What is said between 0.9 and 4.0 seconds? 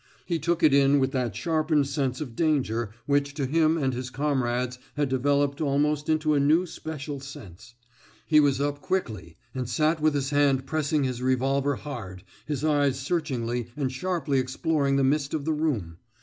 with that sharpened sense of danger which to him and